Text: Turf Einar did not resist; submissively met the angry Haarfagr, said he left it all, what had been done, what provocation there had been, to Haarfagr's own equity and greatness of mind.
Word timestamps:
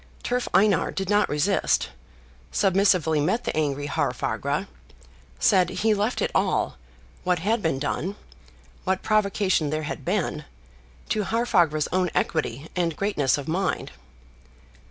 Turf 0.23 0.47
Einar 0.51 0.89
did 0.89 1.11
not 1.11 1.29
resist; 1.29 1.89
submissively 2.51 3.21
met 3.21 3.43
the 3.43 3.55
angry 3.55 3.85
Haarfagr, 3.87 4.65
said 5.37 5.69
he 5.69 5.93
left 5.93 6.23
it 6.23 6.31
all, 6.33 6.75
what 7.23 7.37
had 7.37 7.61
been 7.61 7.77
done, 7.77 8.15
what 8.83 9.03
provocation 9.03 9.69
there 9.69 9.83
had 9.83 10.03
been, 10.03 10.45
to 11.09 11.23
Haarfagr's 11.25 11.87
own 11.91 12.09
equity 12.15 12.67
and 12.75 12.95
greatness 12.97 13.37
of 13.37 13.47
mind. 13.47 13.91